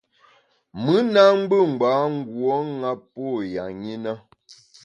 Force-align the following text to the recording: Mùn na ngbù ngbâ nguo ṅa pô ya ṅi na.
Mùn 0.83 1.03
na 1.13 1.23
ngbù 1.39 1.57
ngbâ 1.73 1.91
nguo 2.15 2.55
ṅa 2.81 2.91
pô 3.13 3.25
ya 3.53 3.63
ṅi 3.81 3.93
na. 4.03 4.13